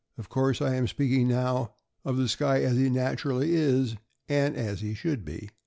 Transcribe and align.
Of 0.17 0.29
course 0.29 0.63
I 0.63 0.73
am 0.77 0.87
speaking 0.87 1.27
now 1.27 1.75
of 2.03 2.17
the 2.17 2.27
Skye 2.27 2.63
as 2.63 2.75
he 2.75 2.89
naturally 2.89 3.53
is, 3.53 3.97
and 4.27 4.55
as 4.57 4.81
he 4.81 4.95
should 4.95 5.23
be. 5.23 5.51